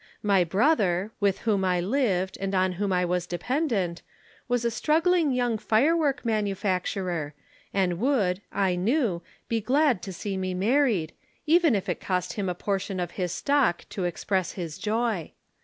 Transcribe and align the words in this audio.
My 0.23 0.43
brother, 0.43 1.11
with 1.19 1.41
whom 1.41 1.63
I 1.63 1.79
lived 1.79 2.35
and 2.41 2.55
on 2.55 2.71
whom 2.71 2.91
I 2.91 3.05
was 3.05 3.27
dependent, 3.27 4.01
was 4.47 4.65
a 4.65 4.71
struggling 4.71 5.31
young 5.31 5.59
firework 5.59 6.25
manufacturer, 6.25 7.35
and 7.71 7.99
would, 7.99 8.41
I 8.51 8.73
knew, 8.73 9.21
be 9.47 9.61
glad 9.61 10.01
to 10.01 10.11
see 10.11 10.37
me 10.37 10.55
married, 10.55 11.13
even 11.45 11.75
if 11.75 11.87
it 11.87 12.01
cost 12.01 12.33
him 12.33 12.49
a 12.49 12.55
portion 12.55 12.99
of 12.99 13.11
his 13.11 13.31
stock 13.31 13.85
to 13.91 14.05
express 14.05 14.53
his 14.53 14.79
joy. 14.79 15.33